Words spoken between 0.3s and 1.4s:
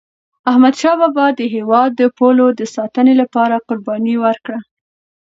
احمدشاه بابا